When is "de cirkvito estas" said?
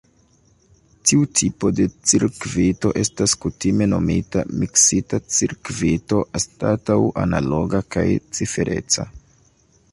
1.79-3.35